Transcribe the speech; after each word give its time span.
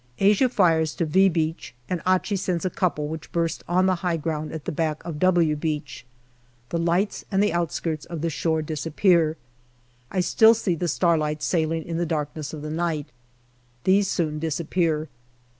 Asia 0.17 0.49
fires 0.49 0.95
to' 0.95 1.05
V" 1.05 1.29
Beach, 1.29 1.75
and 1.87 2.01
Achi 2.07 2.35
sends 2.35 2.65
a 2.65 2.71
couple 2.71 3.07
which 3.07 3.31
burst 3.31 3.63
on 3.67 3.85
the 3.85 3.97
high 4.01 4.17
ground 4.17 4.51
at 4.51 4.65
the 4.65 4.71
back 4.71 5.05
of" 5.05 5.19
W" 5.19 5.55
Beach. 5.55 6.07
The 6.69 6.79
lights 6.79 7.23
and 7.31 7.43
the 7.43 7.53
outskirts 7.53 8.05
of 8.05 8.21
the 8.21 8.31
shore 8.31 8.63
disappear. 8.63 9.37
I 10.09 10.21
still 10.21 10.55
see 10.55 10.73
the 10.73 10.87
star 10.87 11.19
lights 11.19 11.45
sailing 11.45 11.83
in 11.83 11.97
the 11.97 12.07
darkness 12.07 12.51
of 12.51 12.63
the 12.63 12.71
night. 12.71 13.09
These 13.83 14.07
soon 14.07 14.39
disappear. 14.39 15.07